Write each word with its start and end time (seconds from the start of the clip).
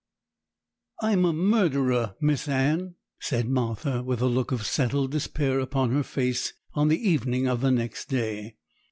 'I'm 1.03 1.25
a 1.25 1.31
murderer, 1.31 2.15
Miss 2.19 2.47
Anne,' 2.47 2.95
said 3.19 3.47
Martha, 3.47 4.01
with 4.01 4.19
a 4.19 4.25
look 4.25 4.51
of 4.51 4.65
settled 4.65 5.11
despair 5.11 5.59
upon 5.59 5.91
her 5.91 6.01
face, 6.01 6.53
on 6.73 6.87
the 6.87 7.07
evening 7.07 7.45
of 7.47 7.61
the 7.61 7.69
next 7.69 8.09
day. 8.09 8.55